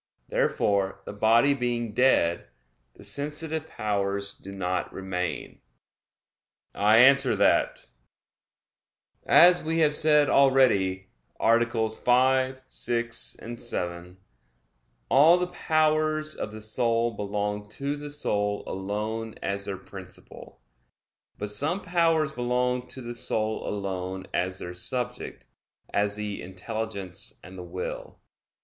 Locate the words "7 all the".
13.57-15.45